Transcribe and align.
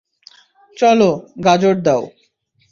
চলো, 0.77 1.09
গাজর 1.45 1.75
দাও। 1.85 2.03